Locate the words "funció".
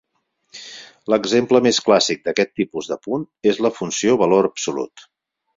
3.79-4.21